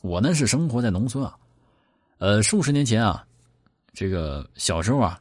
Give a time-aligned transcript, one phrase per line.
[0.00, 1.36] 我呢是生活在农村啊，
[2.18, 3.24] 呃，数十年前啊，
[3.92, 5.20] 这个小时候啊，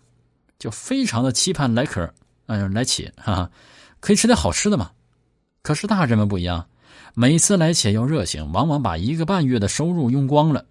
[0.58, 2.12] 就非常的期盼来客，
[2.48, 3.52] 嗯，来且，哈哈，
[4.00, 4.92] 可以吃点好吃的嘛。
[5.62, 6.66] 可是大人们不一样，
[7.14, 10.66] 每次来且要热情，往往把一个半月的收入用光了，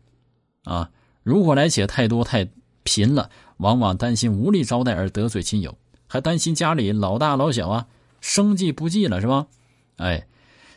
[0.65, 0.91] 啊，
[1.23, 2.49] 如果来且太多太
[2.85, 3.29] 贫了，
[3.59, 7.87] 往往担心无力招待而得罪亲友，还担心家里老大老小啊
[8.23, 9.47] 生计不济了，是吧？
[9.97, 10.27] 哎，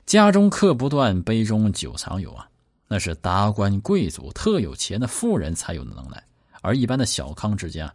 [0.06, 2.50] 家中客不断，杯中酒常有啊。
[2.94, 6.22] 那是达官贵族、特有钱的富人才有的能耐，
[6.62, 7.86] 而一般的小康之家，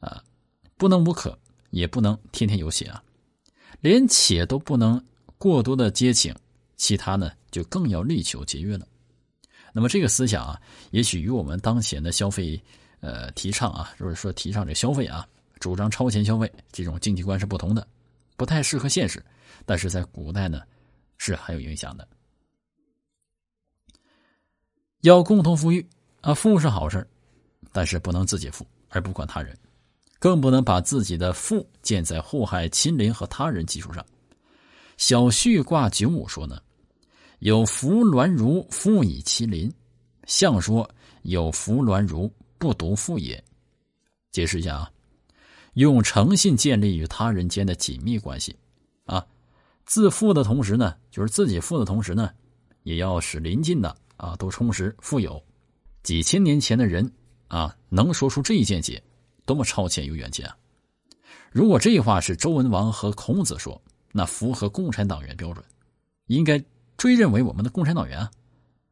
[0.00, 0.24] 啊，
[0.78, 3.04] 不能无可，也不能天天有且啊，
[3.82, 4.98] 连且都不能
[5.36, 6.34] 过多的接请，
[6.78, 8.88] 其他呢就更要力求节约了。
[9.70, 10.58] 那么这个思想啊，
[10.92, 12.58] 也许与我们当前的消费，
[13.00, 15.28] 呃，提倡啊，就是说提倡这消费啊，
[15.60, 17.86] 主张超前消费这种经济观是不同的，
[18.38, 19.22] 不太适合现实，
[19.66, 20.62] 但是在古代呢，
[21.18, 22.08] 是很有影响的。
[25.02, 25.84] 要共同富裕
[26.20, 27.04] 啊，富是好事
[27.72, 29.56] 但是不能自己富而不管他人，
[30.20, 34.04] 更不能把自己的富建在祸害亲邻和他人基础上。
[34.98, 36.60] 小旭卦九五说呢
[37.40, 39.72] ：“有福鸾如富以其邻。”
[40.26, 40.88] 象说
[41.22, 43.42] ：“有福鸾如不独富也。”
[44.30, 44.90] 解释一下啊，
[45.74, 48.54] 用诚信建立与他人间的紧密关系
[49.04, 49.26] 啊，
[49.84, 52.30] 自富的同时呢，就是自己富的同时呢，
[52.84, 53.96] 也要使邻近的。
[54.22, 55.42] 啊，都充实富有，
[56.04, 57.12] 几千年前的人
[57.48, 59.02] 啊，能说出这一见解，
[59.44, 60.56] 多么超前有远见啊！
[61.50, 63.82] 如果这话是周文王和孔子说，
[64.12, 65.64] 那符合共产党员标准，
[66.28, 66.62] 应该
[66.96, 68.30] 追认为我们的共产党员啊！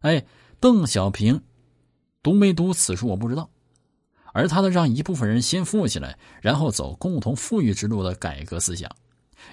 [0.01, 0.27] 哎，
[0.59, 1.41] 邓小平
[2.25, 3.49] 读没读此书我不知道，
[4.33, 8.91] 而他的让一部分人先富起来，然后走共同富裕之路的改革思想，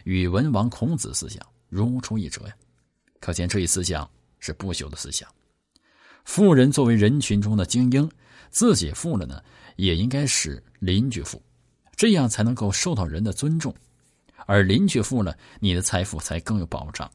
[0.06, 1.40] 与文王孔子思想
[1.70, 2.56] 如出一辙呀！
[3.20, 5.30] 可见这一思想是不朽的思想。
[6.28, 8.08] 富人作为人群中的精英，
[8.52, 9.42] 自己富了呢，
[9.78, 11.42] 也应该是邻居富，
[11.96, 13.74] 这样才能够受到人的尊重。
[14.46, 17.10] 而邻居富了，你的财富才更有保障。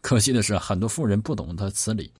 [0.00, 2.12] 可惜的是，很多富人不懂得此理。